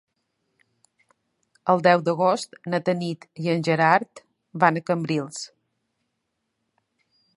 [1.73, 4.23] El deu d'agost na Tanit i en Gerard
[4.65, 5.43] van a Cambrils.